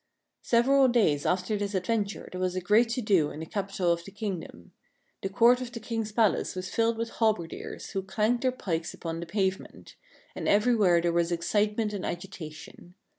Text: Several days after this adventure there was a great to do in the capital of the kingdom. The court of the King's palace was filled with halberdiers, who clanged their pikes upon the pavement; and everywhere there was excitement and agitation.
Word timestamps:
Several 0.41 0.87
days 0.87 1.27
after 1.27 1.55
this 1.57 1.75
adventure 1.75 2.27
there 2.31 2.41
was 2.41 2.55
a 2.55 2.59
great 2.59 2.89
to 2.89 3.03
do 3.03 3.29
in 3.29 3.39
the 3.39 3.45
capital 3.45 3.91
of 3.93 4.03
the 4.03 4.09
kingdom. 4.09 4.71
The 5.21 5.29
court 5.29 5.61
of 5.61 5.71
the 5.71 5.79
King's 5.79 6.11
palace 6.11 6.55
was 6.55 6.73
filled 6.73 6.97
with 6.97 7.17
halberdiers, 7.17 7.91
who 7.91 8.01
clanged 8.01 8.41
their 8.41 8.51
pikes 8.51 8.95
upon 8.95 9.19
the 9.19 9.27
pavement; 9.27 9.95
and 10.33 10.47
everywhere 10.47 11.01
there 11.01 11.13
was 11.13 11.31
excitement 11.31 11.93
and 11.93 12.03
agitation. 12.03 12.95